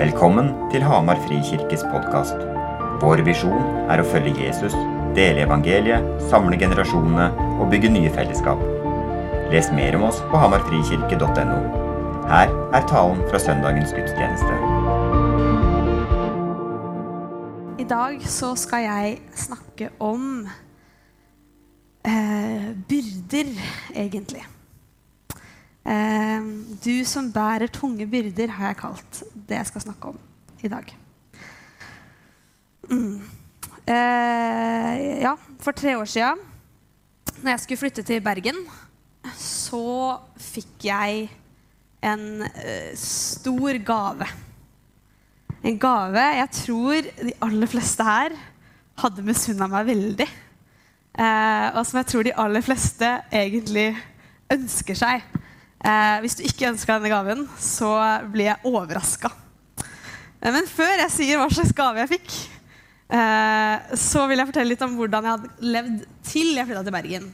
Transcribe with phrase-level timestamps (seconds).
[0.00, 2.38] Velkommen til Hamar Frikirkes podkast.
[3.02, 4.72] Vår visjon er å følge Jesus,
[5.12, 7.26] dele evangeliet, samle generasjonene
[7.60, 8.62] og bygge nye fellesskap.
[9.52, 11.58] Les mer om oss på hamarfrikirke.no.
[12.30, 14.56] Her er talen fra søndagens gudstjeneste.
[17.84, 20.46] I dag så skal jeg snakke om
[22.08, 23.52] eh, byrder,
[23.92, 24.46] egentlig.
[25.86, 26.48] Eh,
[26.84, 30.18] du som bærer tunge byrder, har jeg kalt det jeg skal snakke om
[30.62, 30.92] i dag.
[32.90, 33.20] Mm.
[33.86, 36.34] Eh, ja, for tre år sia,
[37.40, 38.58] når jeg skulle flytte til Bergen,
[39.36, 41.26] så fikk jeg
[42.04, 44.28] en eh, stor gave.
[45.64, 48.36] En gave jeg tror de aller fleste her
[49.00, 50.28] hadde misunna meg veldig.
[51.20, 53.90] Eh, og som jeg tror de aller fleste egentlig
[54.52, 55.24] ønsker seg.
[55.80, 57.90] Eh, hvis du ikke ønsker denne gaven, så
[58.32, 59.30] blir jeg overraska.
[59.80, 62.34] Eh, men før jeg sier hva slags gave jeg fikk,
[63.16, 66.96] eh, så vil jeg fortelle litt om hvordan jeg hadde levd til jeg flytta til
[66.98, 67.30] Bergen.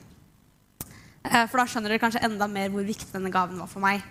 [1.27, 4.05] Eh, for da skjønner dere kanskje enda mer hvor viktig denne gaven var for meg.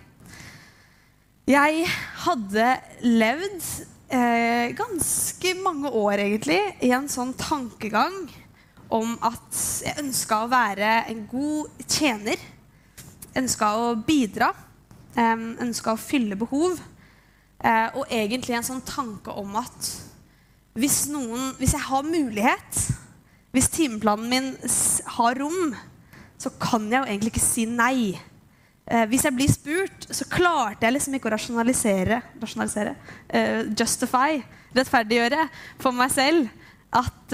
[1.46, 1.86] Jeg
[2.26, 2.70] hadde
[3.06, 3.68] levd
[4.10, 8.26] eh, ganske mange år egentlig i en sånn tankegang
[8.92, 12.42] om at jeg ønska å være en god tjener.
[13.36, 14.52] Ønska å bidra.
[15.16, 16.80] Ønska å fylle behov.
[17.64, 19.90] Eh, og egentlig en sånn tanke om at
[20.76, 22.80] hvis, noen, hvis jeg har mulighet,
[23.56, 24.50] hvis timeplanen min
[25.16, 25.72] har rom,
[26.36, 28.12] så kan jeg jo egentlig ikke si nei.
[28.86, 32.92] Eh, hvis jeg blir spurt, så klarte jeg liksom ikke å rasjonalisere, rasjonalisere
[33.32, 34.36] eh, justify,
[34.76, 35.48] rettferdiggjøre
[35.80, 36.52] for meg selv
[36.96, 37.32] at,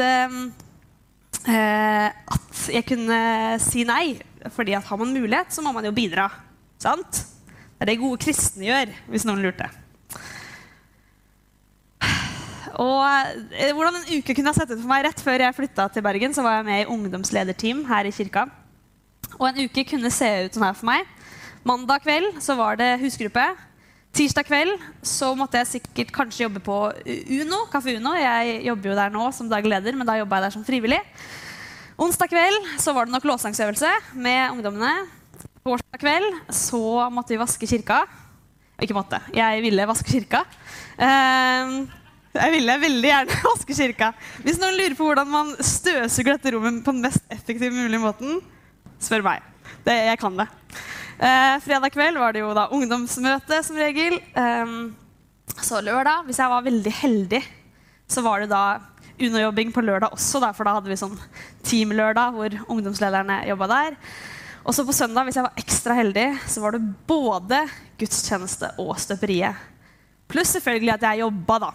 [1.42, 3.18] at jeg kunne
[3.62, 4.14] si nei.
[4.50, 6.26] Fordi at har man mulighet, så må man jo bidra.
[6.82, 7.22] Sant?
[7.76, 9.68] Det er det gode kristne gjør, hvis noen lurte.
[12.80, 13.02] Og
[13.52, 16.04] eh, Hvordan en uke kunne ha sett ut for meg Rett før jeg flytta til
[16.04, 18.46] Bergen, så var jeg med i ungdomslederteam her i kirka.
[19.38, 21.10] Og en uke kunne se ut sånn her for meg.
[21.68, 23.44] Mandag kveld så var det husgruppe.
[24.12, 24.72] Tirsdag kveld
[25.06, 26.78] så måtte jeg sikkert kanskje jobbe på
[27.38, 28.12] Uno, Kaffe Uno.
[28.18, 30.98] Jeg jobber jo der nå som daglig leder, men da jobba jeg der som frivillig.
[32.00, 35.06] Onsdag kveld så var det nok lovsangsøvelse med ungdommene.
[35.62, 38.02] Torsdag kveld så måtte vi vaske kirka.
[38.82, 40.40] Ikke måtte, jeg ville vaske kirka.
[40.96, 41.84] Ehm,
[42.32, 44.08] jeg ville veldig gjerne vaske kirka.
[44.42, 48.40] Hvis noen lurer på hvordan man støvsuger dette rommet på den mest effektive mulige måten,
[49.02, 49.44] spør meg.
[49.84, 50.48] Det, jeg kan det.
[51.22, 54.16] Eh, fredag kveld var det jo da ungdomsmøte som regel.
[54.32, 54.94] Ehm,
[55.60, 57.42] så lørdag, hvis jeg var veldig heldig,
[58.10, 58.64] så var det da
[59.20, 61.18] UNO-jobbing på lørdag også, da, for da hadde vi sånn
[61.66, 63.98] teamlørdag hvor ungdomslederne jobba der.
[64.62, 67.64] Og så på søndag, hvis jeg var ekstra heldig, så var det både
[67.98, 69.58] gudstjeneste og støperiet.
[70.30, 71.72] Pluss selvfølgelig at jeg jobba da,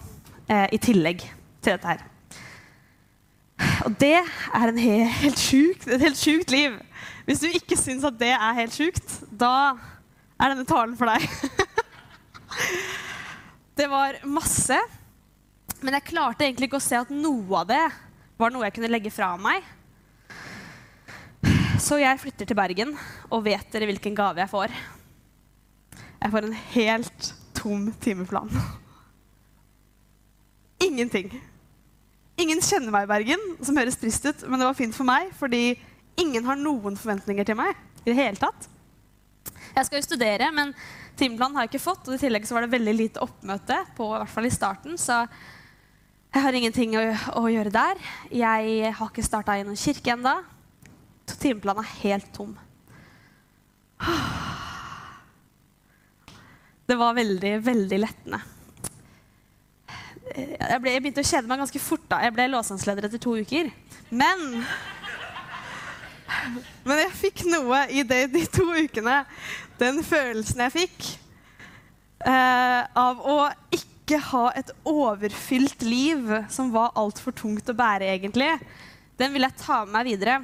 [0.47, 1.25] eh, i tillegg
[1.61, 2.05] til dette her.
[3.85, 4.73] Og det er
[5.21, 6.77] helt sjukt, et helt sjukt liv.
[7.27, 9.75] Hvis du ikke syns at det er helt sjukt, da
[10.39, 11.25] er denne talen for deg.
[13.79, 14.77] det var masse,
[15.83, 17.83] men jeg klarte egentlig ikke å se at noe av det
[18.37, 19.65] var noe jeg kunne legge fra meg.
[21.81, 22.95] Så jeg flytter til Bergen,
[23.29, 24.73] og vet dere hvilken gave jeg får?
[26.17, 27.27] Jeg får en helt
[27.57, 28.49] tom timeplan.
[30.81, 31.29] Ingenting.
[32.37, 35.29] Ingen kjenner meg i Bergen, som høres trist ut, men det var fint for meg,
[35.37, 35.77] fordi
[36.21, 38.69] ingen har noen forventninger til meg i det hele tatt.
[39.73, 40.73] Jeg skal jo studere, men
[41.17, 44.09] timeplanen har jeg ikke fått, og i tillegg så var det veldig lite oppmøte, på,
[44.09, 45.23] i hvert fall i starten, så
[46.37, 47.03] jeg har ingenting å,
[47.41, 48.01] å gjøre der.
[48.29, 50.35] Jeg har ikke starta i noen kirke ennå.
[51.41, 52.51] Timeplanen er helt tom.
[56.87, 58.41] Det var veldig, veldig lettende.
[60.27, 62.05] Jeg, ble, jeg begynte å kjede meg ganske fort.
[62.11, 62.21] da.
[62.27, 63.73] Jeg ble låsangsleder etter to uker.
[64.13, 64.45] Men
[66.85, 69.23] Men jeg fikk noe i de, de to ukene.
[69.81, 71.11] Den følelsen jeg fikk
[72.27, 73.39] eh, av å
[73.73, 78.53] ikke ha et overfylt liv som var altfor tungt å bære, egentlig,
[79.19, 80.37] den vil jeg ta med meg videre.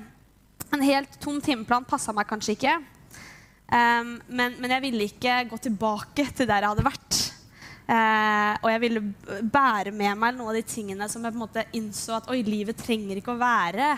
[0.73, 2.73] En helt tom timeplan passa meg kanskje ikke.
[3.73, 7.19] Um, men, men jeg ville ikke gå tilbake til der jeg hadde vært.
[7.83, 9.03] Uh, og jeg ville
[9.53, 12.41] bære med meg noen av de tingene som jeg på en måte innså at oi,
[12.47, 13.93] livet trenger ikke å være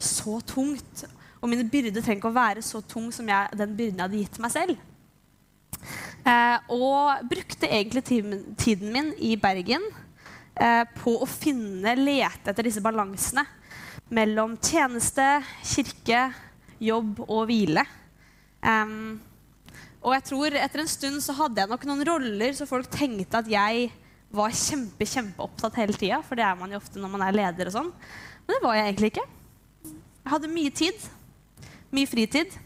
[0.00, 1.06] så tungt.
[1.40, 4.22] Og mine byrder trenger ikke å være så tung som jeg, den byrden jeg hadde
[4.24, 4.82] gitt meg selv.
[6.24, 8.04] Eh, og brukte egentlig
[8.56, 9.82] tiden, min i Bergen
[10.56, 13.44] eh, på å finne, lete etter disse balansene
[14.14, 15.26] mellom tjeneste,
[15.64, 16.28] kirke,
[16.82, 17.84] jobb og hvile.
[18.64, 19.20] Um,
[20.04, 23.40] og jeg tror etter en stund så hadde jeg nok noen roller så folk tenkte
[23.40, 23.90] at jeg
[24.34, 27.70] var kjempe, kjempeopptatt hele tida, for det er man jo ofte når man er leder
[27.70, 27.92] og sånn.
[28.44, 29.26] Men det var jeg egentlig ikke.
[30.24, 31.06] Jeg hadde mye tid.
[31.94, 32.58] Mye fritid.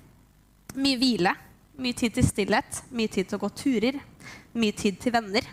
[0.78, 1.34] Mye hvile.
[1.78, 2.80] Mye tid til stillhet.
[2.90, 4.00] Mye tid til å gå turer.
[4.58, 5.44] Mye tid til venner.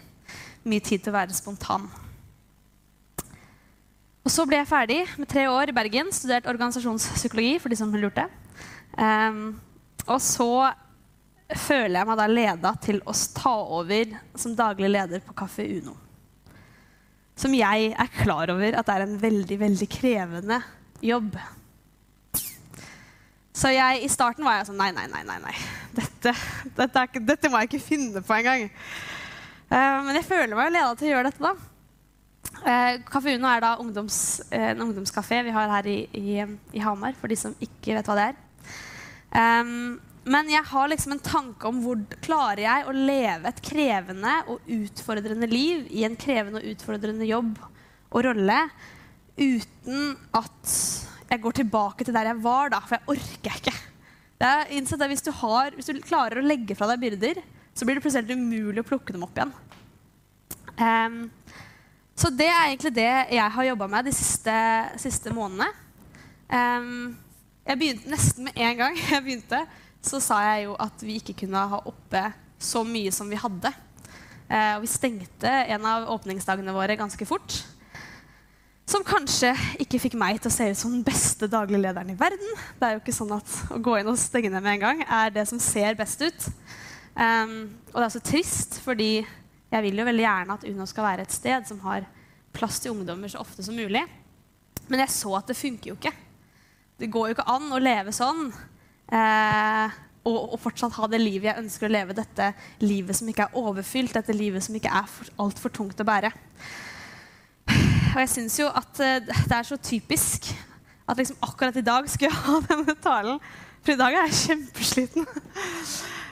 [0.65, 1.85] Mye tid til å være spontan.
[4.25, 7.59] Og så ble jeg ferdig med tre år i Bergen, studert organisasjonspsykologi.
[7.59, 8.25] for de som lurte.
[8.97, 9.59] Um,
[10.07, 10.71] og så
[11.45, 15.93] føler jeg meg da leda til å ta over som daglig leder på Kaffe Uno.
[17.37, 20.57] Som jeg er klar over at er en veldig, veldig krevende
[21.05, 21.37] jobb.
[23.55, 25.23] Så jeg, i starten var jeg sånn Nei, nei, nei.
[25.27, 25.53] nei, nei.
[25.95, 26.33] Dette,
[26.75, 28.67] dette, ikke, dette må jeg ikke finne på engang.
[29.71, 31.71] Uh, men jeg føler meg leda til å gjøre dette, da.
[32.65, 34.17] Uh, Uno er da ungdoms,
[34.49, 36.35] uh, en ungdomskafé vi har her i, i,
[36.75, 38.43] i, Hamar, for de som ikke vet hva det er.
[39.35, 44.35] Um, men jeg har liksom en tanke om hvor klarer jeg å leve et krevende
[44.51, 47.59] og utfordrende liv i en krevende og utfordrende jobb
[48.09, 48.57] og rolle
[49.37, 50.71] uten at
[51.29, 53.75] jeg går tilbake til der jeg var, da, for jeg orker ikke.
[54.35, 57.39] Det er innsett at hvis du, har, hvis du klarer å legge fra deg byrder,
[57.75, 59.53] så blir det plutselig umulig å plukke dem opp igjen.
[60.75, 61.17] Um,
[62.15, 64.55] så det er egentlig det jeg har jobba med de siste,
[65.01, 65.67] siste månedene.
[66.51, 67.15] Um,
[67.65, 68.99] jeg begynte nesten med en gang.
[69.13, 69.63] jeg begynte
[70.05, 72.21] så sa jeg jo at vi ikke kunne ha oppe
[72.61, 73.71] så mye som vi hadde.
[74.45, 77.63] Uh, og vi stengte en av åpningsdagene våre ganske fort.
[78.85, 79.51] Som kanskje
[79.81, 82.51] ikke fikk meg til å se ut som den beste daglige lederen i verden.
[82.77, 85.01] Det er jo ikke sånn at å gå inn og stenge ned med en gang
[85.05, 86.49] er det som ser best ut.
[87.15, 91.07] Um, og det er så trist, fordi jeg vil jo veldig gjerne at UNO skal
[91.07, 92.05] være et sted som har
[92.55, 94.03] plass til ungdommer så ofte som mulig.
[94.85, 96.13] Men jeg så at det funker jo ikke.
[97.01, 98.49] Det går jo ikke an å leve sånn
[99.05, 102.17] Eh, og, og, fortsatt ha det livet jeg ønsker å leve.
[102.17, 102.51] Dette
[102.81, 106.31] livet som ikke er overfylt, dette livet som ikke er altfor tungt å bære.
[108.15, 110.47] Og jeg syns jo at uh, det er så typisk
[111.05, 113.41] at liksom akkurat i dag skulle jeg ha denne talen.
[113.83, 115.27] For i dag er jeg kjempesliten.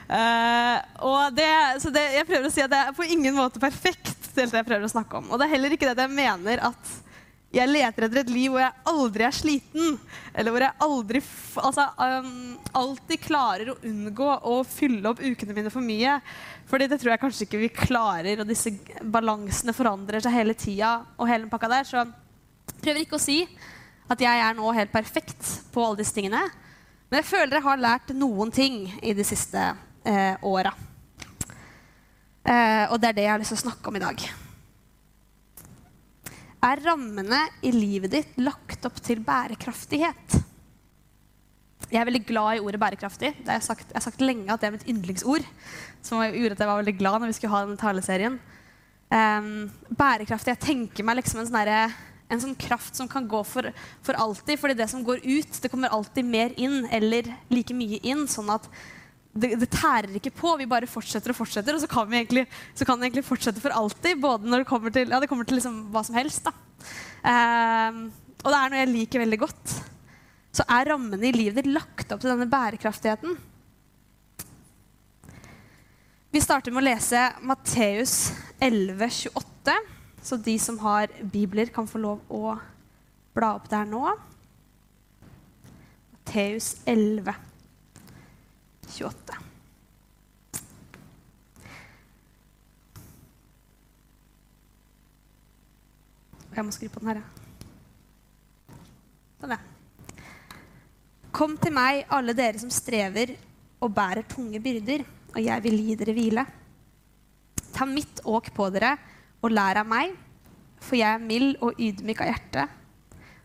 [0.08, 0.78] uh,
[1.12, 1.50] og det,
[1.84, 4.16] så det, jeg prøver å si at det er på ingen måte perfekt.
[4.34, 5.28] det jeg prøver å snakke om.
[5.28, 6.94] Og det er heller ikke det jeg mener at
[7.54, 9.98] jeg leter etter et liv hvor jeg aldri er sliten.
[10.34, 11.20] Eller hvor jeg aldri
[11.62, 16.16] altså, um, alltid klarer å unngå å fylle opp ukene mine for mye.
[16.70, 18.72] Fordi det tror jeg kanskje ikke vi klarer, og disse
[19.02, 20.96] balansene forandrer seg hele tida.
[21.18, 22.04] og hele pakka der, Så
[22.80, 23.44] prøver ikke å si
[24.10, 26.42] at jeg er nå helt perfekt på alle disse tingene.
[27.08, 29.60] Men jeg føler jeg har lært noen ting i de siste
[30.04, 30.72] eh, åra.
[32.44, 34.26] Eh, og det er det jeg har lyst til å snakke om i dag.
[36.64, 40.36] Er rammene i livet ditt lagt opp til bærekraftighet?
[41.90, 43.34] Jeg er veldig glad i ordet bærekraftig.
[43.36, 45.44] Det har jeg, sagt, jeg har sagt lenge at det er mitt yndlingsord.
[46.00, 48.40] Som gjorde at jeg var veldig glad når vi skulle ha denne taleserien.
[49.12, 51.68] Um, bærekraftig Jeg tenker meg liksom en sånn,
[52.32, 53.68] en sånn kraft som kan gå for,
[54.02, 54.56] for alltid.
[54.58, 58.24] fordi det som går ut, det kommer alltid mer inn eller like mye inn.
[58.24, 58.72] sånn at
[59.34, 60.54] det, det, tærer ikke på.
[60.60, 63.74] Vi bare fortsetter og fortsetter, og så kan, egentlig, så kan det egentlig fortsette for
[63.74, 64.20] alltid.
[64.22, 66.46] Både når det kommer til, ja, det kommer til liksom hva som helst.
[67.24, 68.04] Um,
[68.44, 69.74] og det er noe jeg liker veldig godt.
[70.54, 73.34] Så er rammene i livet ditt lagt opp til denne bærekraftigheten.
[76.34, 78.14] Vi starter med å lese Matteus
[78.62, 79.74] 11, 28.
[80.24, 82.56] Så de som har bibler, kan få lov å
[83.34, 84.02] bla opp der nå.
[86.14, 87.34] Matteus 11,
[88.88, 89.40] 28.
[96.54, 98.74] Jeg må skru på den her, ja.
[99.40, 99.58] Sånn, ja.
[101.34, 103.34] Kom til meg, alle dere som strever
[103.82, 105.02] og bærer tunge byrder,
[105.34, 106.44] og jeg vil gi dere hvile.
[107.74, 108.94] Ta mitt åk på dere
[109.42, 110.14] og lær av meg,
[110.78, 112.68] for jeg er mild og ydmyk av hjerte,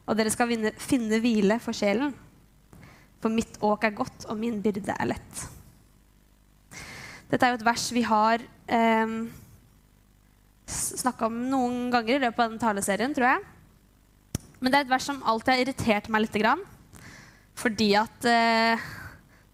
[0.05, 2.13] og dere skal finne hvile for sjelen.
[3.19, 5.45] For mitt åk er godt, og min byrde er lett.
[7.29, 9.15] Dette er jo et vers vi har eh,
[10.69, 13.43] snakka om noen ganger i løpet av den taleserien, tror jeg.
[14.59, 16.65] Men det er et vers som alltid har irritert meg litt.
[17.59, 18.87] Fordi at eh,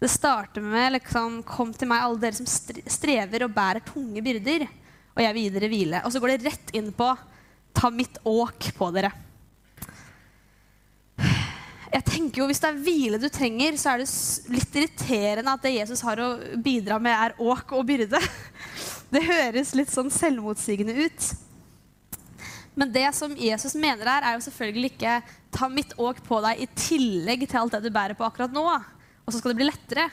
[0.00, 4.68] det starter med liksom, 'Kom til meg, alle dere som strever og bærer tunge byrder',
[5.16, 6.02] og jeg vil gi dere hvile.
[6.04, 7.12] Og så går det rett inn på
[7.74, 9.25] 'ta mitt åk på dere'
[11.96, 14.10] jeg tenker jo Hvis det er hvile du trenger, så er det
[14.52, 16.28] litt irriterende at det Jesus har å
[16.62, 18.20] bidra med, er åk og byrde.
[19.06, 21.26] Det høres litt sånn selvmotsigende ut.
[22.76, 25.12] Men det som Jesus mener her, er jo selvfølgelig ikke
[25.54, 28.64] ta mitt åk på deg i tillegg til alt det du bærer på akkurat nå,
[28.66, 30.08] og så skal det bli lettere.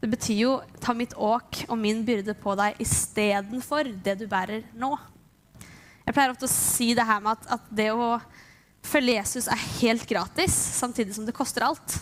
[0.00, 4.64] Det betyr jo ta mitt åk og min byrde på deg istedenfor det du bærer
[4.74, 4.96] nå.
[6.02, 8.16] Jeg pleier ofte å si det her med at, at det å
[8.86, 11.98] følge Jesus er helt gratis, samtidig som det koster alt.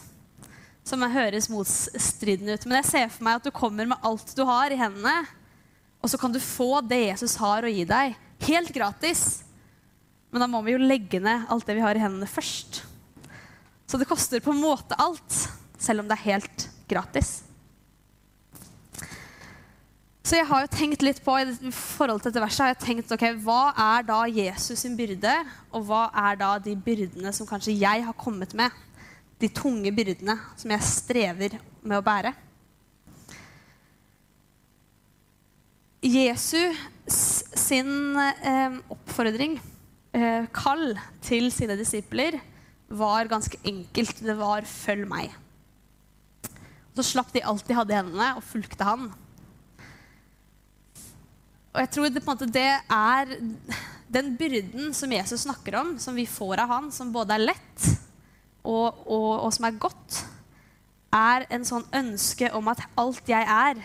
[0.87, 2.64] Som høres motstridende ut.
[2.66, 5.22] Men jeg ser for meg at du kommer med alt du har i hendene,
[6.00, 9.42] og så kan du få det Jesus har å gi deg, helt gratis.
[10.32, 12.82] Men da må vi jo legge ned alt det vi har i hendene først.
[13.90, 15.37] Så det koster på en måte alt,
[15.80, 17.40] selv om det er helt gratis.
[20.20, 23.12] Så jeg har jo tenkt litt på, i forhold til dette verset, har jeg tenkt,
[23.14, 25.32] ok, hva er da Jesus sin byrde,
[25.72, 28.74] og hva er da de byrdene som kanskje jeg har kommet med?
[29.40, 32.34] De tunge byrdene som jeg strever med å bære.
[36.04, 36.84] Jesus
[37.56, 39.56] sin eh, oppfordring,
[40.16, 42.38] eh, kall til sine disipler,
[42.90, 44.20] var ganske enkelt.
[44.24, 45.34] Det var 'følg meg'.
[46.96, 49.12] Så slapp de alt de hadde i hendene, og fulgte han.
[51.70, 53.34] Og jeg tror det, måte, det er
[54.10, 57.86] den byrden som Jesus snakker om, som vi får av han, som både er lett
[58.64, 60.18] og, og, og som er godt,
[61.14, 63.80] er en sånn ønske om at alt jeg er,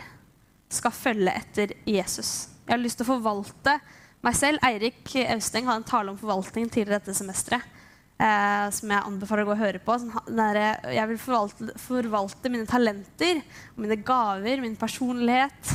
[0.75, 2.49] skal følge etter Jesus.
[2.65, 3.77] Jeg har lyst til å forvalte
[4.25, 4.61] meg selv.
[4.65, 7.71] Eirik Austeng hadde en tale om forvaltning tidligere dette semesteret.
[8.15, 9.95] Eh, som jeg anbefaler å gå og høre på.
[9.99, 10.59] Sånn, der,
[10.95, 13.41] jeg vil forvalte, forvalte, mine talenter,
[13.75, 15.73] mine gaver, min personlighet.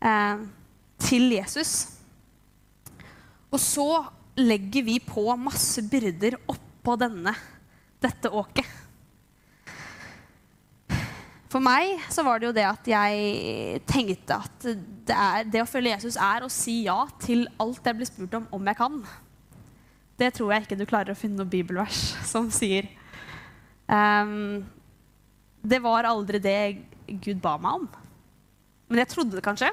[0.00, 0.42] Eh,
[1.00, 1.72] til Jesus.
[3.50, 3.88] Og så
[4.38, 7.34] legger vi på masse byrder oppå denne,
[8.00, 8.68] dette åket.
[11.50, 15.68] For meg så var det jo det at jeg tenkte at det, er, det, å
[15.68, 19.00] følge Jesus er å si ja til alt jeg blir spurt om, om jeg kan.
[20.20, 22.86] Det tror jeg ikke du klarer å finne noe bibelvers som sier.
[23.90, 24.62] Um,
[25.60, 26.60] det var aldri det
[27.18, 27.88] Gud ba meg om.
[28.86, 29.72] Men jeg trodde det kanskje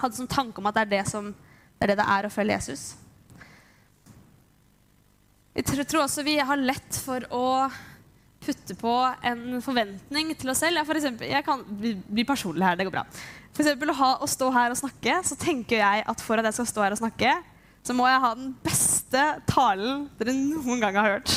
[0.00, 2.32] hadde som tanke om at det er det, som, det er det det er å
[2.32, 2.84] følge Jesus.
[5.56, 7.46] Jeg tror også vi har lett for å
[8.40, 8.94] putte på
[9.26, 10.80] en forventning til oss selv.
[10.80, 13.04] Jeg, for eksempel, jeg kan bli, bli, personlig her, det går bra.
[13.50, 16.48] For eksempel å, ha, å stå her og snakke, så tenker jeg at for at
[16.48, 17.34] jeg skal stå her og snakke,
[17.84, 21.32] så må jeg ha den beste talen dere noen gang har hørt.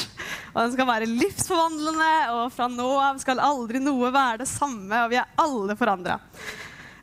[0.53, 5.03] Og den skal være livsforvandlende, og fra nå av skal aldri noe være det samme,
[5.03, 6.20] og vi er alle forandra.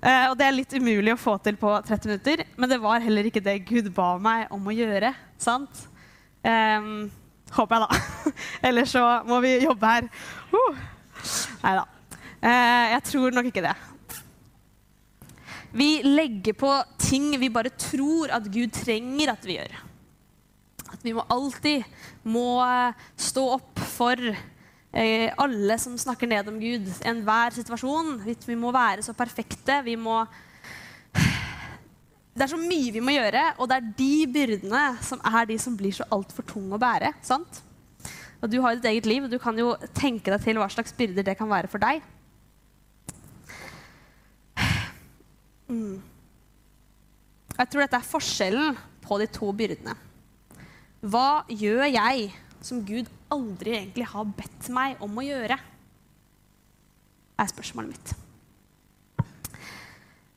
[0.01, 3.03] Uh, og det er litt umulig å få til på 30 minutter, men det var
[3.05, 5.13] heller ikke det Gud ba meg om å gjøre.
[5.37, 5.83] sant?
[6.41, 7.11] Um,
[7.53, 8.33] håper jeg, da.
[8.71, 10.09] Ellers så må vi jobbe her.
[10.55, 10.81] Uh.
[11.61, 11.87] Nei da.
[12.41, 13.77] Uh, jeg tror nok ikke det.
[15.71, 19.77] Vi legger på ting vi bare tror at Gud trenger at vi gjør.
[20.91, 21.85] At vi må alltid
[22.27, 22.65] må
[23.21, 24.41] stå opp for eh,
[24.91, 26.89] alle som snakker ned om Gud.
[27.07, 28.17] Enhver situasjon.
[28.25, 29.83] Vi må være så perfekte.
[29.87, 30.25] Vi må
[32.35, 35.59] Det er så mye vi må gjøre, og det er de byrdene som er de
[35.61, 37.13] som blir så altfor tunge å bære.
[37.23, 37.63] sant?
[38.41, 40.71] Og Du har jo ditt eget liv, og du kan jo tenke deg til hva
[40.71, 42.01] slags byrder det kan være for deg.
[45.69, 46.01] Mm.
[47.59, 49.95] Jeg tror dette er forskjellen på de to byrdene.
[51.01, 52.31] Hva gjør jeg
[52.65, 55.59] som Gud aldri egentlig har bedt meg om å gjøre?
[57.41, 58.11] er spørsmålet mitt.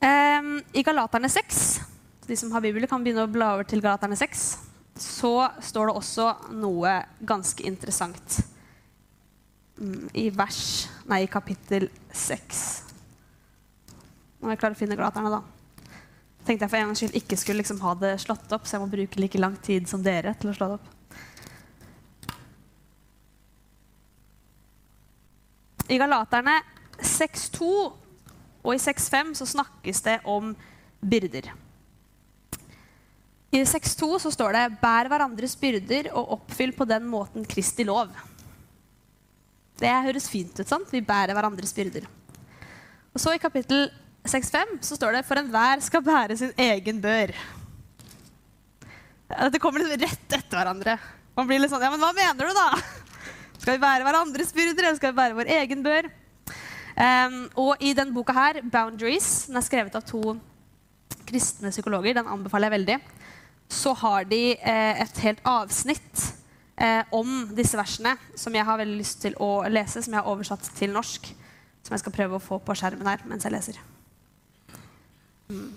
[0.03, 1.81] Um, I Galaterne 6,
[2.27, 4.45] de som har Bibelen, kan begynne å bla over til Galaterne 6,
[4.99, 6.27] så står det også
[6.59, 8.39] noe ganske interessant
[9.79, 10.63] um, i vers
[11.09, 12.59] Nei, i kapittel 6.
[14.39, 15.41] Nå må jeg klare å finne Galaterne, da.
[16.43, 18.83] Tenkte jeg for en gangs skyld ikke skulle liksom ha det slått opp, så jeg
[18.83, 20.92] må bruke like lang tid som dere til å slå det opp.
[25.91, 26.59] I Galaterne
[27.03, 27.67] 6.2
[28.63, 30.53] og i 6.5 så snakkes det om
[31.03, 31.49] byrder.
[33.53, 38.15] I 6.2 så står det 'bær hverandres byrder og oppfyll på den måten Kristi lov'.
[39.77, 40.67] Det høres fint ut.
[40.67, 40.87] sant?
[40.91, 42.07] Vi bærer hverandres byrder.
[43.13, 43.91] Og så I kapittel
[44.25, 47.35] 6.5 så står det 'for enhver skal bære sin egen bør'.
[49.29, 50.97] Dette kommer liksom rett etter hverandre.
[51.35, 53.02] Man blir litt sånn Ja, men hva mener du, da?
[53.63, 56.07] Skal vi bære hverandres byrder, eller skal vi bære vår egen bør?
[56.99, 60.35] Um, og i denne boka her, 'Boundaries', den er skrevet av to
[61.23, 62.99] kristne psykologer, den anbefaler jeg veldig,
[63.71, 66.25] så har de eh, et helt avsnitt
[66.75, 70.29] eh, om disse versene som jeg har veldig lyst til å lese, som jeg har
[70.29, 71.31] oversatt til norsk.
[71.83, 73.79] Som jeg skal prøve å få på skjermen her mens jeg leser.
[75.47, 75.71] Mm.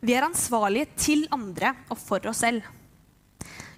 [0.00, 2.62] Vi er ansvarlige til andre og for oss selv.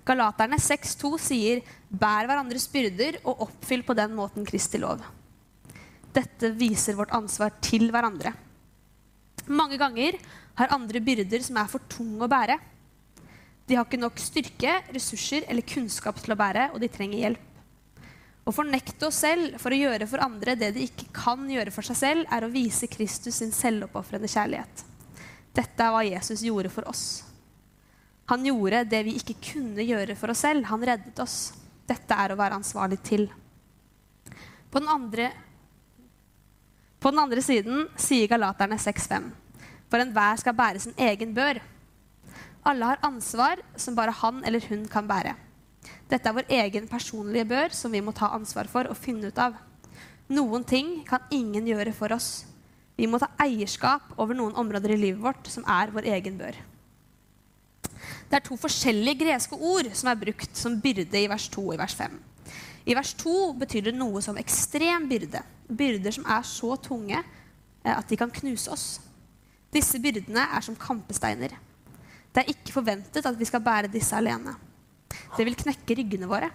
[0.03, 5.05] Galaterne 6,2 sier 'bær hverandres byrder og oppfyll på den måten Kristi lov'.
[6.13, 8.35] Dette viser vårt ansvar til hverandre.
[9.47, 10.19] Mange ganger
[10.59, 12.59] har andre byrder som er for tunge å bære.
[13.67, 17.49] De har ikke nok styrke, ressurser eller kunnskap til å bære, og de trenger hjelp.
[18.43, 21.87] Å fornekte oss selv for å gjøre for andre det de ikke kan gjøre for
[21.87, 24.83] seg selv, er å vise Kristus sin selvoppofrende kjærlighet.
[25.55, 27.23] Dette er hva Jesus gjorde for oss.
[28.33, 30.65] Han gjorde det vi ikke kunne gjøre for oss selv.
[30.71, 31.53] Han reddet oss.
[31.85, 33.27] Dette er å være ansvarlig til.
[34.73, 35.27] På den andre,
[36.97, 39.29] på den andre siden sier Galaterne 6,5.:
[39.93, 41.61] For enhver skal bære sin egen bør.
[42.65, 45.37] Alle har ansvar som bare han eller hun kan bære.
[46.09, 49.39] Dette er vår egen personlige bør som vi må ta ansvar for og finne ut
[49.45, 49.61] av.
[50.33, 52.47] Noen ting kan ingen gjøre for oss.
[52.97, 56.72] Vi må ta eierskap over noen områder i livet vårt som er vår egen bør.
[58.33, 61.75] Det er to forskjellige greske ord som er brukt som byrde i vers 2 og
[61.75, 62.15] i vers 5.
[62.89, 65.43] I vers 2 betyr det noe som ekstrem byrde.
[65.69, 68.87] Byrder som er så tunge eh, at de kan knuse oss.
[69.69, 71.53] Disse byrdene er som kampesteiner.
[72.33, 74.57] Det er ikke forventet at vi skal bære disse alene.
[75.37, 76.49] Det vil knekke ryggene våre.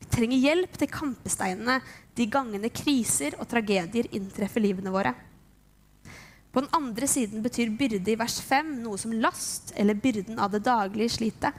[0.00, 1.82] Vi trenger hjelp til kampesteinene
[2.16, 5.12] de gangene kriser og tragedier inntreffer livene våre.
[6.54, 10.52] På den andre siden betyr byrde i vers 5 noe som last eller byrden av
[10.54, 11.56] det daglige slitet.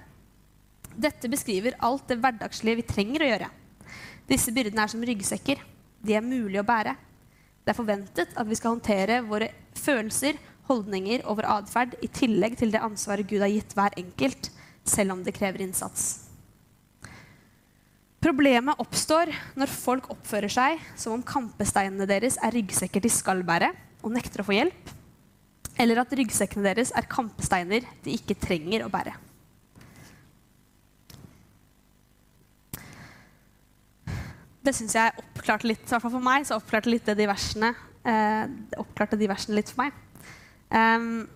[0.96, 3.50] Dette beskriver alt det hverdagslige vi trenger å gjøre.
[4.30, 5.60] Disse byrdene er som ryggsekker.
[6.00, 6.96] De er mulig å bære.
[7.66, 12.56] Det er forventet at vi skal håndtere våre følelser, holdninger og vår atferd i tillegg
[12.62, 14.48] til det ansvaret Gud har gitt hver enkelt,
[14.88, 16.24] selv om det krever innsats.
[18.24, 23.74] Problemet oppstår når folk oppfører seg som om kampesteinene deres er ryggsekker de skal bære,
[24.06, 24.92] og nekter å få hjelp,
[25.82, 29.16] eller at ryggsekkene deres er kampesteiner de ikke trenger å bære.
[34.66, 37.28] Det syns jeg oppklarte litt, i hvert fall for meg, så oppklarte litt det de
[37.30, 37.74] versene,
[38.06, 38.46] eh,
[38.82, 40.00] oppklarte de versene litt for meg.
[40.74, 41.28] Um,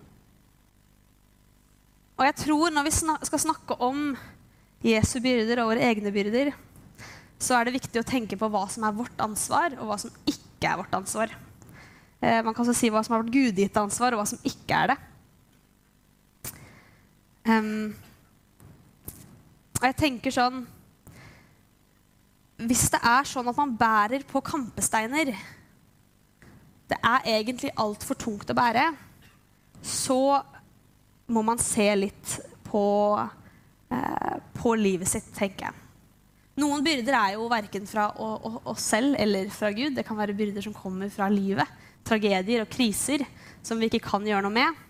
[2.18, 4.10] og jeg tror når vi snak skal snakke om
[4.82, 6.50] Jesu byrder og våre egne byrder,
[7.40, 10.12] så er det viktig å tenke på hva som er vårt ansvar, og hva som
[10.28, 11.32] ikke er vårt ansvar.
[12.20, 14.76] Eh, man kan også si hva som har vært gudgitt ansvar, og hva som ikke
[14.76, 14.98] er det.
[17.48, 17.96] Um,
[19.80, 20.58] og jeg tenker sånn
[22.68, 25.30] Hvis det er sånn at man bærer på kampesteiner
[26.84, 28.84] Det er egentlig altfor tungt å bære
[29.80, 30.42] så
[31.30, 32.34] må man se litt
[32.66, 32.82] på,
[33.88, 35.86] eh, på livet sitt, tenker jeg.
[36.60, 39.94] Noen byrder er jo verken fra oss selv eller fra Gud.
[39.96, 41.66] Det kan være byrder som kommer fra livet.
[42.06, 43.24] Tragedier og kriser
[43.62, 44.86] som vi ikke kan gjøre noe med.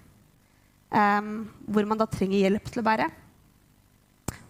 [0.91, 3.07] Um, hvor man da trenger hjelp til å bære.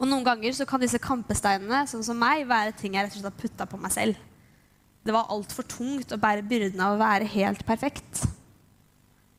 [0.01, 3.21] Og Noen ganger så kan disse kampesteinene sånn som meg, være ting jeg rett og
[3.21, 4.21] slett har putta på meg selv.
[5.05, 8.23] Det var altfor tungt å bære byrden av å være helt perfekt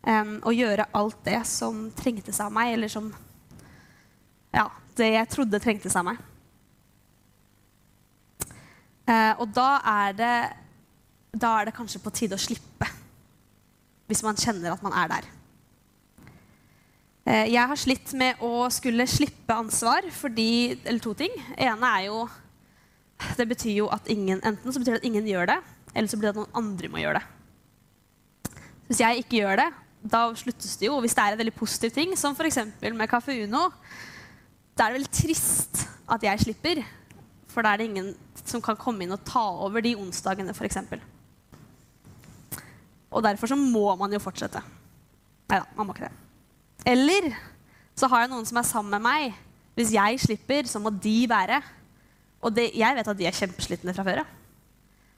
[0.05, 3.11] um, og gjøre alt det som trengtes av meg, eller som
[4.51, 6.21] Ja, det jeg trodde trengtes av meg.
[9.09, 10.33] Uh, og da er, det,
[11.33, 12.89] da er det kanskje på tide å slippe.
[14.11, 15.27] Hvis man kjenner at man er der.
[17.21, 21.35] Uh, jeg har slitt med å skulle slippe ansvar fordi Eller to ting.
[21.53, 22.23] ene er jo
[23.37, 25.59] Det betyr jo at ingen Enten så betyr det at ingen gjør det,
[25.93, 27.27] eller så blir det at noen andre må gjøre det.
[28.89, 29.67] Hvis jeg ikke gjør det,
[30.03, 30.97] da sluttes det jo.
[30.99, 32.57] Hvis det er en veldig positiv ting, som f.eks.
[32.81, 33.69] med Kaffe Uno,
[34.75, 36.81] da er det veldig trist at jeg slipper.
[37.51, 38.09] For da er det ingen
[38.43, 40.81] som kan komme inn og ta over de onsdagene, f.eks.
[43.11, 44.61] Og derfor så må man jo fortsette.
[45.51, 46.15] Nei da, man må ikke det.
[46.87, 47.31] Eller
[47.97, 49.39] så har jeg noen som er sammen med meg.
[49.75, 51.59] Hvis jeg slipper, så må de bære.
[52.41, 54.37] Og det, jeg vet at de er kjempeslitne fra før av.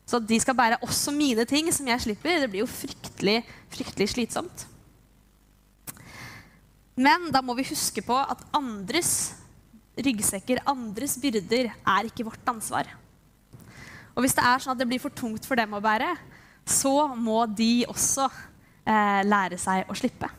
[0.03, 3.38] Så at de skal bære også mine ting som jeg slipper, det blir jo fryktelig,
[3.71, 4.65] fryktelig slitsomt.
[6.99, 9.32] Men da må vi huske på at andres
[9.95, 12.89] ryggsekker, andres byrder, er ikke vårt ansvar.
[14.13, 16.12] Og hvis det er sånn at det blir for tungt for dem å bære,
[16.65, 20.30] så må de også eh, lære seg å slippe.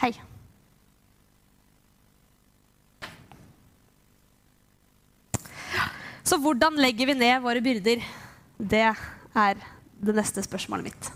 [0.00, 0.12] Hei.
[6.24, 8.04] Så hvordan legger vi ned våre byrder?
[8.56, 9.64] Det er
[10.00, 11.10] det neste spørsmålet mitt.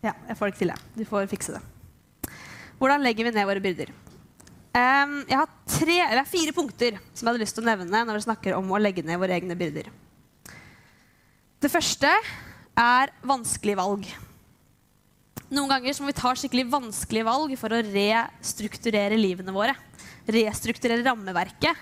[0.00, 0.78] Ja, jeg får det ikke til, jeg.
[0.96, 1.60] Du får fikse det.
[2.80, 3.90] Hvordan legger vi ned våre byrder?
[4.70, 5.96] Um, jeg har tre,
[6.30, 9.04] fire punkter som jeg hadde lyst til å nevne når vi snakker om å legge
[9.04, 9.90] ned våre egne byrder.
[11.60, 12.08] Det første
[12.80, 14.06] er vanskelige valg.
[15.50, 19.74] Noen ganger må vi ta skikkelig vanskelige valg for å restrukturere livene våre.
[20.30, 21.74] Restrukturere rammeverket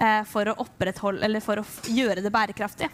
[0.00, 2.88] eh, for å for å gjøre det bærekraftig.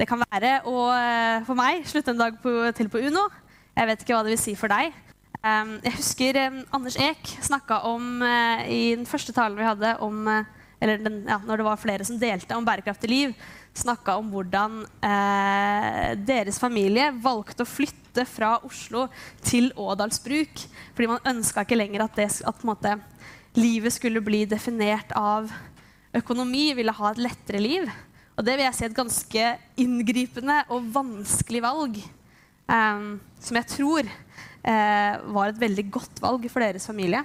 [0.00, 3.28] Det kan være å, eh, for meg, slutte en dag på, til på Uno.
[3.76, 4.96] Jeg vet ikke hva det vil si for deg.
[5.40, 6.36] Jeg husker
[6.68, 10.42] Anders Eek snakka om uh, i den første talen vi hadde om uh,
[10.80, 13.32] eller den, ja, når det var flere som delte om bærekraftig liv,
[13.76, 19.06] snakka om hvordan uh, deres familie valgte å flytte fra Oslo
[19.44, 20.64] til Ådalsbruk.
[20.96, 22.96] Fordi man ønska ikke lenger at, det, at måte,
[23.60, 25.52] livet skulle bli definert av
[26.16, 27.92] økonomi, ville ha et lettere liv.
[28.36, 29.52] Og det vil jeg si er et ganske
[29.84, 32.00] inngripende og vanskelig valg.
[32.70, 37.22] Um, som jeg tror eh, var et veldig godt valg for deres familie.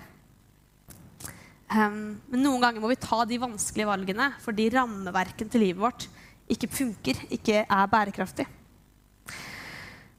[1.66, 6.06] Um, men noen ganger må vi ta de vanskelige valgene fordi rammeverken til livet vårt
[6.52, 8.46] ikke funker, ikke er bærekraftig.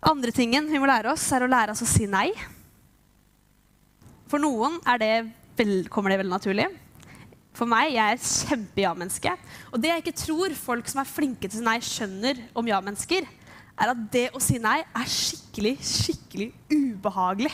[0.07, 2.29] Andre tingen vi må lære oss, er å lære oss å si nei.
[4.26, 5.12] For noen det
[5.57, 6.66] vel, kommer det veldig naturlig.
[7.57, 9.33] For meg, jeg er et kjempe-ja-menneske.
[9.72, 12.68] Og det jeg ikke tror folk som er flinke til å si nei, skjønner om
[12.68, 13.29] ja-mennesker,
[13.76, 17.52] er at det å si nei er skikkelig, skikkelig ubehagelig.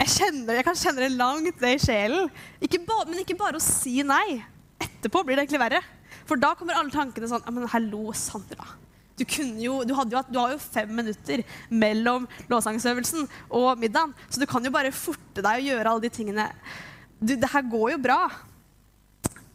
[0.00, 2.28] Jeg, kjenner, jeg kan kjenne det langt ned i sjelen.
[2.64, 4.40] Ikke ba, men ikke bare å si nei.
[4.80, 5.82] Etterpå blir det egentlig verre.
[6.28, 8.64] For da kommer alle tankene sånn Men hallo, Sandra.
[9.20, 9.26] Du,
[9.60, 14.14] jo, du, jo, du, har jo fem minutter mellom låsangsøvelsen og middagen.
[14.32, 16.46] Så du kan jo bare forte deg og gjøre alle de tingene.
[17.20, 18.20] Du, det her går jo bra.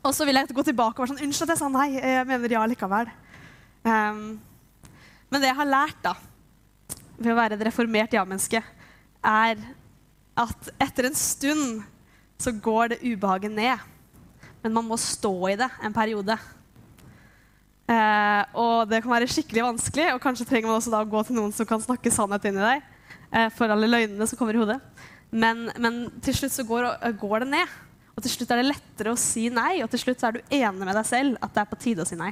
[0.05, 1.87] Og så vil jeg gå tilbake og være sånn Unnskyld at jeg sa nei.
[1.97, 3.09] Jeg mener ja likevel.
[3.85, 4.21] Um,
[5.29, 6.15] men det jeg har lært da,
[7.17, 8.61] ved å være et reformert ja-menneske,
[9.25, 9.61] er
[10.35, 11.83] at etter en stund
[12.41, 13.79] så går det ubehaget ned.
[14.63, 16.35] Men man må stå i det en periode.
[17.85, 21.21] Eh, og det kan være skikkelig vanskelig, og kanskje trenger man også da å gå
[21.27, 22.87] til noen som kan snakke sannhet inn i deg.
[23.29, 24.79] Eh, for alle løgnene som kommer i hodet.
[25.35, 27.77] Men, men til slutt så går, går, det ned.
[28.15, 30.55] Og til slutt er det lettere å si nei, og til slutt så er du
[30.55, 32.31] enig med deg selv at det er på tide å si nei.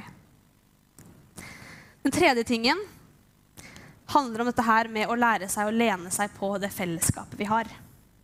[2.04, 2.80] Den tredje tingen
[4.12, 7.46] handler om dette her med å lære seg å lene seg på det fellesskapet vi
[7.48, 7.70] har.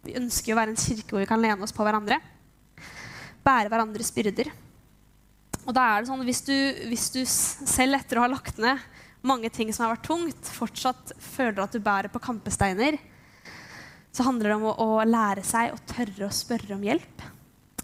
[0.04, 2.18] Vi ønsker å være en kirke hvor vi kan lene oss på hverandre.
[3.40, 4.50] Bære hverandres byrder.
[5.64, 6.54] Og da er det sånn, hvis du,
[6.92, 8.84] hvis du selv etter å ha lagt ned
[9.24, 13.00] mange ting som har vært tungt, fortsatt føler at du bærer på kampesteiner,
[14.12, 17.24] så handler det om å, å lære seg å tørre å spørre om hjelp.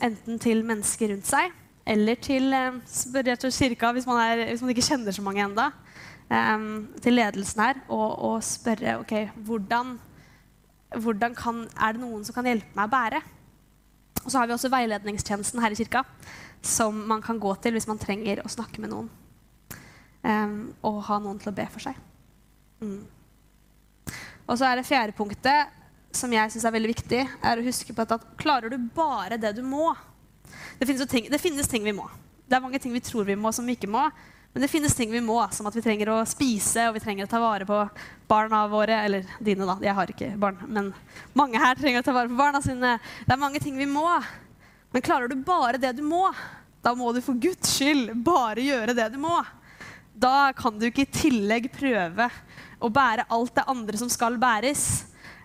[0.05, 1.57] Enten til mennesker rundt seg,
[1.87, 5.69] eller til, eh, kirka hvis man, er, hvis man ikke kjenner så mange ennå
[6.31, 9.15] um, til ledelsen her og, og spørre ok,
[9.47, 9.99] hvordan,
[10.99, 13.23] hvordan kan, er det noen som kan hjelpe meg å bære.
[14.25, 16.03] Og så har vi også veiledningstjenesten her i kirka,
[16.63, 19.11] som man kan gå til hvis man trenger å snakke med noen.
[20.27, 21.95] Um, og ha noen til å be for seg.
[22.83, 23.05] Mm.
[24.47, 25.71] Og så er det fjerde punktet,
[26.17, 29.53] som jeg syns er veldig viktig, er å huske på at klarer du bare det
[29.55, 29.93] du må
[30.79, 32.09] det finnes, ting, det finnes ting vi må.
[32.47, 34.07] Det er mange ting vi tror vi må, som vi ikke må.
[34.57, 37.27] Men det finnes ting vi må, som at vi trenger å spise og vi trenger
[37.27, 37.81] å ta vare på
[38.31, 39.03] barna våre.
[39.05, 39.75] Eller dine, da.
[39.85, 40.63] Jeg har ikke barn.
[40.65, 40.93] Men
[41.37, 42.95] mange her trenger å ta vare på barna sine.
[43.27, 44.07] Det er mange ting vi må.
[44.95, 46.31] Men klarer du bare det du må,
[46.81, 49.35] da må du for Guds skyld bare gjøre det du må.
[50.17, 52.31] Da kan du ikke i tillegg prøve
[52.81, 54.87] å bære alt det andre som skal bæres.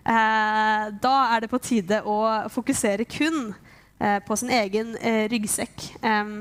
[0.02, 2.16] Eh, da er det på tide å
[2.48, 3.52] fokusere kun
[4.26, 5.86] på sin egen eh, ryggsekk.
[6.02, 6.34] Eh,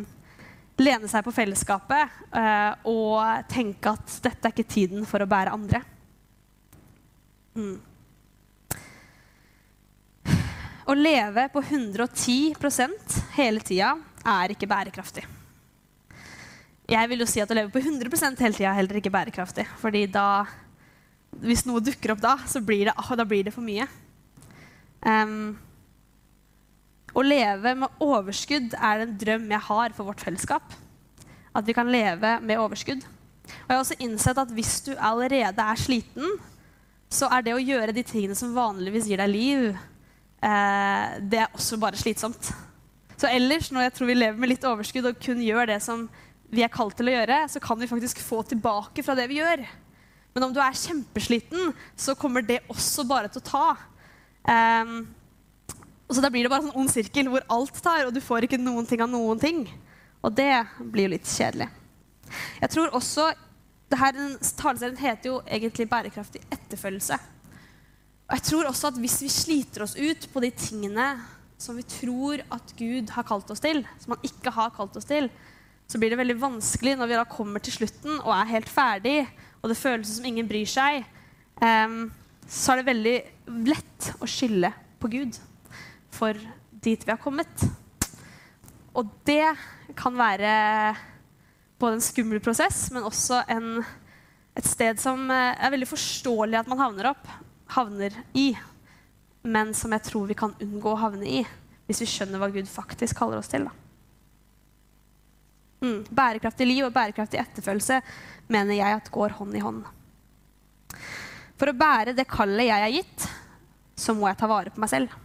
[0.81, 5.53] lene seg på fellesskapet uh, og tenke at dette er ikke tiden for å bære
[5.53, 5.81] andre.
[7.53, 7.77] Mm.
[10.89, 13.93] Å leve på 110% hele tida
[14.27, 15.23] er ikke bærekraftig.
[16.91, 19.67] Jeg vil jo si at å leve på 100 hele tida er heller ikke bærekraftig.
[19.79, 20.43] fordi da,
[21.39, 23.87] hvis noe dukker opp da, så blir det, da blir det for mye.
[25.01, 25.55] Um,
[27.11, 30.75] å leve med overskudd er en drøm jeg har for vårt fellesskap.
[31.51, 33.03] At vi kan leve med overskudd.
[33.03, 36.37] Og jeg har også innsett at hvis du allerede er sliten,
[37.11, 39.65] så er det å gjøre de tingene som vanligvis gir deg liv,
[40.39, 42.53] eh, det er også bare slitsomt.
[43.19, 46.07] Så ellers, når jeg tror vi lever med litt overskudd og kun gjør det som
[46.51, 49.39] vi er kalt til å gjøre, så kan vi faktisk få tilbake fra det vi
[49.41, 49.65] gjør.
[50.31, 53.65] Men om du er kjempesliten, så kommer det også bare til å ta.
[54.47, 55.03] Um,
[56.11, 58.19] og så Da blir det bare en sånn ond sirkel hvor alt tar, og du
[58.19, 59.61] får ikke noen ting av noen ting.
[60.19, 61.69] Og det blir jo litt kjedelig.
[62.59, 63.29] Jeg tror også
[63.91, 64.17] det her,
[64.59, 67.19] Taleserien heter jo egentlig 'Bærekraftig etterfølgelse'.
[68.27, 71.19] Og jeg tror også at Hvis vi sliter oss ut på de tingene
[71.57, 75.05] som vi tror at Gud har kalt oss til, som han ikke har kalt oss
[75.05, 75.29] til,
[75.87, 79.27] så blir det veldig vanskelig når vi da kommer til slutten og er helt ferdig,
[79.61, 81.05] og det føles som ingen bryr seg.
[81.61, 82.11] Um,
[82.47, 83.17] så er det veldig
[83.67, 85.39] lett å skylde på Gud
[86.21, 86.37] for
[86.85, 87.65] dit vi har kommet.
[88.93, 89.55] Og det
[89.97, 90.51] kan være
[91.81, 93.79] både en skummel prosess, men også en,
[94.57, 97.29] et sted som eh, er veldig forståelig at man havner opp,
[97.73, 98.51] havner i,
[99.41, 101.41] men som jeg tror vi kan unngå å havne i
[101.87, 103.65] hvis vi skjønner hva Gud faktisk kaller oss til.
[105.81, 106.05] Mm.
[106.13, 107.97] Bærekraftig liv og bærekraftig etterfølgelse
[108.53, 109.81] mener jeg at går hånd i hånd.
[111.57, 113.27] For å bære det kallet jeg er gitt,
[113.97, 115.17] så må jeg ta vare på meg selv.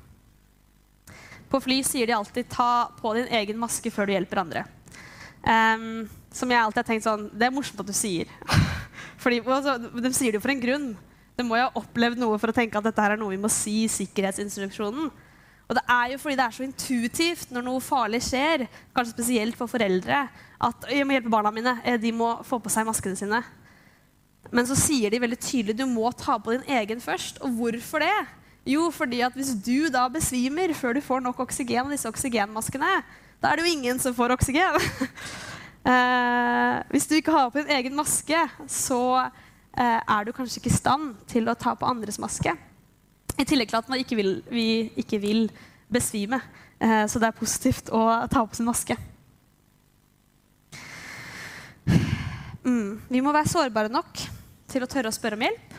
[1.51, 4.67] På fly sier de alltid 'ta på din egen maske før du hjelper andre'.
[5.47, 8.27] Um, som jeg alltid har tenkt sånn Det er morsomt at du sier.
[9.23, 10.89] Fordi, altså, de sier det jo for en grunn.
[11.37, 13.41] De må jo ha opplevd noe for å tenke at dette her er noe vi
[13.41, 15.11] må si i sikkerhetsinstruksjonen.
[15.67, 19.57] Og det er jo fordi det er så intuitivt når noe farlig skjer, kanskje spesielt
[19.59, 20.21] for foreldre,
[20.63, 21.75] at jeg må hjelpe barna mine.
[21.83, 23.41] Eh, de må få på seg maskene sine.
[24.55, 27.43] Men så sier de veldig tydelig du må ta på din egen først.
[27.43, 28.15] Og hvorfor det?
[28.67, 32.89] Jo, fordi at hvis du da besvimer før du får nok oksygen av disse oksygenmaskene,
[33.39, 34.81] da er det jo ingen som får oksygen.
[35.93, 40.73] eh, hvis du ikke har på din egen maske, så eh, er du kanskje ikke
[40.73, 42.57] i stand til å ta på andres maske.
[43.37, 44.67] I tillegg til at man ikke vil, vi
[44.99, 45.47] ikke vil
[45.93, 46.43] besvime.
[46.83, 48.03] Eh, så det er positivt å
[48.33, 48.99] ta på sin maske.
[52.67, 52.99] Mm.
[53.07, 54.27] Vi må være sårbare nok
[54.67, 55.76] til å tørre å spørre om hjelp.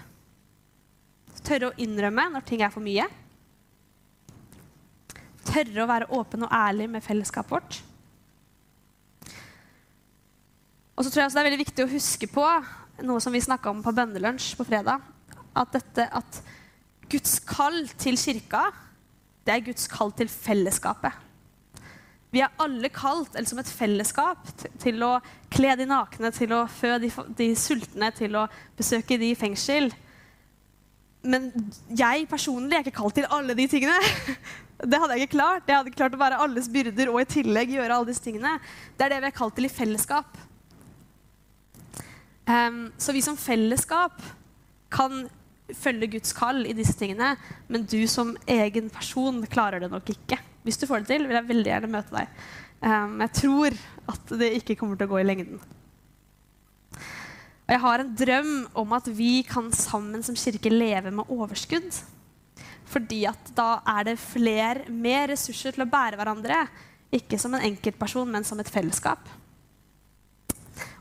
[1.47, 3.05] Tørre å innrømme når ting er for mye.
[5.47, 7.77] Tørre å være åpen og ærlig med fellesskapet vårt.
[10.97, 12.45] Og så tror jeg også det er veldig viktig å huske på
[13.05, 15.05] noe som vi snakka om på bønnelunsj på fredag.
[15.57, 16.41] At, dette, at
[17.09, 18.65] Guds kall til kirka,
[19.45, 21.23] det er Guds kall til fellesskapet.
[22.33, 24.49] Vi er alle kalt eller som et fellesskap
[24.81, 25.13] til å
[25.53, 29.87] kle de nakne, til å fø de, de sultne, til å besøke de i fengsel.
[31.27, 31.49] Men
[31.91, 33.97] jeg personlig er ikke kalt til alle de tingene.
[34.91, 35.65] Det hadde jeg ikke klart.
[35.65, 38.57] Jeg hadde ikke klart å være alles byrder og i tillegg gjøre alle disse tingene.
[38.93, 40.37] Det er det vi er kalt til i fellesskap.
[42.47, 44.21] Um, så vi som fellesskap
[44.93, 45.25] kan
[45.75, 47.33] følge Guds kall i disse tingene,
[47.67, 50.37] men du som egen person klarer det nok ikke.
[50.63, 52.45] Hvis du får det til, vil jeg veldig gjerne møte deg.
[52.85, 53.81] Um, jeg tror
[54.13, 55.59] at det ikke kommer til å gå i lengden.
[57.67, 61.89] Og jeg har en drøm om at vi kan sammen som kirke leve med overskudd.
[62.87, 66.61] Fordi at da er det flere, mer ressurser til å bære hverandre.
[67.11, 69.27] Ikke som en enkeltperson, men som et fellesskap.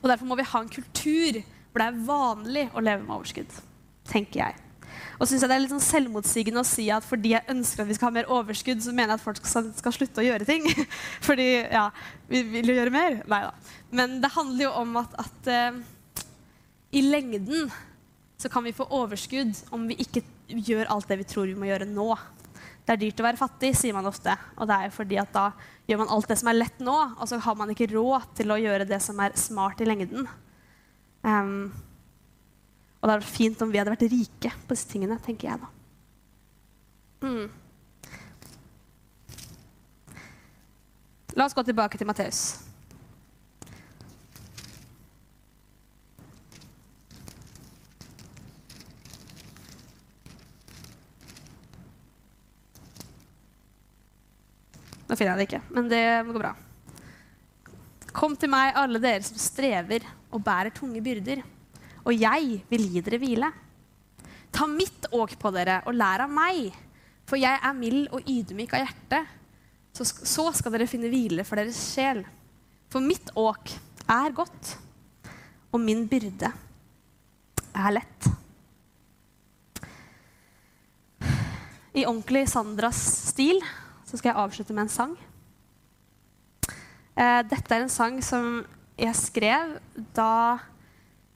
[0.02, 3.59] Og Derfor må vi ha en kultur hvor det er vanlig å leve med overskudd.
[4.07, 4.62] tenker jeg.
[5.18, 7.88] Og synes jeg det er litt sånn selvmotsigende å si at fordi jeg ønsker at
[7.88, 10.66] vi skal ha mer overskudd, så mener jeg at folk skal, slutte å gjøre ting.
[11.29, 11.88] fordi ja,
[12.31, 13.20] vi vil jo gjøre mer.
[13.31, 13.52] Nei da.
[13.98, 15.81] Men det handler jo om at, at uh,
[16.96, 17.70] i lengden
[18.37, 21.68] så kan vi få overskudd om vi ikke gjør alt det vi tror vi må
[21.68, 22.09] gjøre nå.
[22.87, 24.32] Det er dyrt å være fattig, sier man ofte.
[24.56, 25.46] Og det er jo fordi at da
[25.88, 28.52] gjør man alt det som er lett nå, og så har man ikke råd til
[28.52, 30.28] å gjøre det som er smart i lengden.
[31.26, 31.72] Um,
[33.00, 35.64] og det hadde vært fint om vi hadde vært rike på disse tingene, tenker jeg
[35.64, 35.72] da.
[37.26, 37.48] Mm.
[41.37, 42.65] La oss gå tilbake til Matteus.
[55.06, 56.54] Nå finner jeg det ikke, men det må gå bra.
[58.16, 61.44] Kom til meg, alle dere som strever og bærer tunge byrder
[62.06, 63.48] og jeg vil gi dere hvile.
[64.54, 66.70] Ta mitt åk på dere og lær av meg,
[67.26, 69.22] for jeg er mild og ydmyk av hjerte.
[69.96, 72.22] Så, så skal dere finne hvile for deres sjel.
[72.92, 73.74] For mitt åk
[74.06, 74.76] er godt,
[75.74, 76.52] og min byrde
[77.74, 78.30] er lett.
[81.96, 83.00] I ordentlig Sandras
[83.32, 83.58] stil
[84.06, 85.14] så skal jeg avslutte med en sang.
[87.16, 88.60] Eh, dette er en sang som
[88.96, 89.76] jeg skrev
[90.16, 90.58] da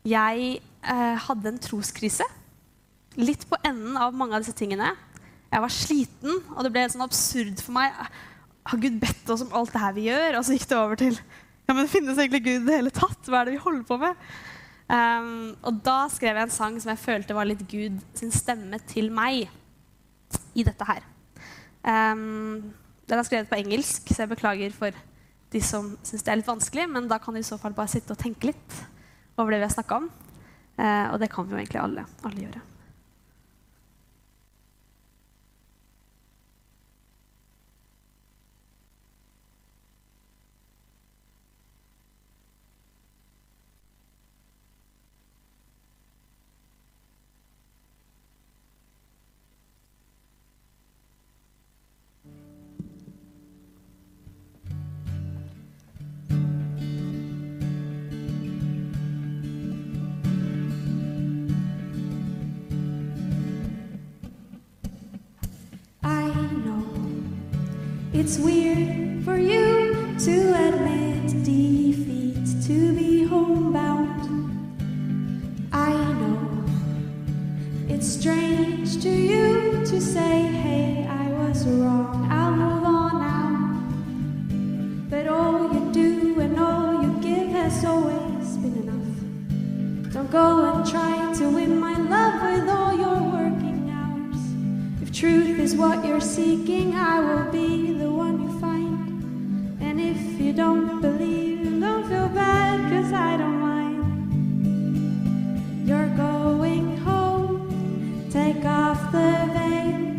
[0.07, 2.27] jeg eh, hadde en troskrise.
[3.21, 4.93] Litt på enden av mange av disse tingene.
[5.51, 7.97] Jeg var sliten, og det ble sånn absurd for meg.
[8.71, 10.39] Har Gud bedt oss om alt det her vi gjør?
[10.39, 11.17] Og så gikk det over til
[11.71, 13.21] ja, men finnes egentlig Gud i det hele tatt?
[13.27, 14.23] Hva er det vi holder på med?
[14.91, 18.81] Um, og da skrev jeg en sang som jeg følte var litt Gud sin stemme
[18.91, 19.47] til meg
[20.59, 21.05] i dette her.
[21.81, 22.73] Um,
[23.11, 24.97] den er skrevet på engelsk, så jeg beklager for
[25.51, 27.91] de som syns det er litt vanskelig, men da kan de i så fall bare
[27.91, 28.77] sitte og tenke litt
[29.41, 30.11] over det vi har snakka om.
[30.81, 32.63] Uh, og det kan vi jo egentlig alle, alle gjøre.
[68.31, 74.23] It's weird for you to admit defeat, to be homebound.
[75.73, 76.65] I know
[77.89, 83.67] it's strange to you to say, hey, I was wrong, I'll move on now.
[85.11, 90.13] But all you do and all you give has always been enough.
[90.13, 92.80] Don't go and try to win my love with all
[95.21, 99.79] truth is what you're seeking, I will be the one you find.
[99.83, 104.01] And if you don't believe, don't feel bad, cause I don't mind.
[105.87, 110.17] You're going home, take off the veil.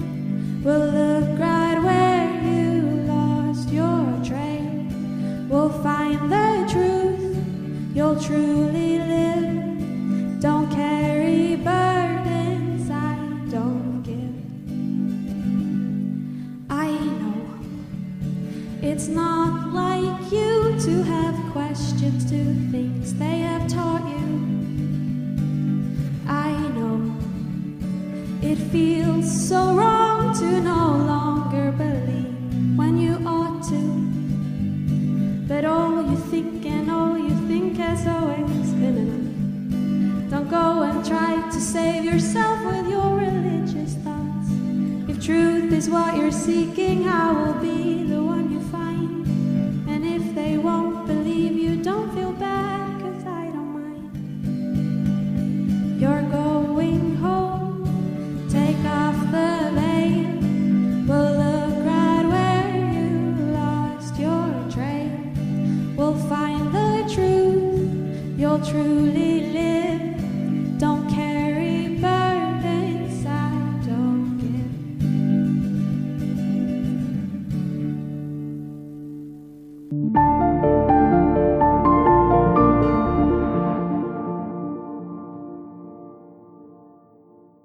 [0.64, 2.68] We'll look right where you
[3.08, 4.86] lost your trail.
[5.50, 7.44] We'll find the truth,
[7.96, 8.71] you'll truly
[28.52, 33.82] it feels so wrong to no longer believe when you ought to.
[35.48, 40.32] But all you think and all you think has always been enough.
[40.32, 44.50] Don't go and try to save yourself with your religious thoughts.
[45.08, 47.81] If truth is what you're seeking, I will be